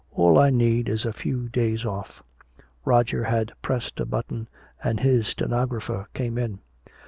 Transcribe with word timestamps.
All 0.09 0.39
I 0.39 0.49
need 0.49 0.89
is 0.89 1.05
a 1.05 1.13
few 1.13 1.47
days 1.47 1.85
off!" 1.85 2.23
Roger 2.85 3.25
had 3.25 3.51
pressed 3.61 3.99
a 3.99 4.05
button, 4.07 4.49
and 4.83 4.99
his 4.99 5.27
stenographer 5.27 6.07
came 6.15 6.39
in. 6.39 6.57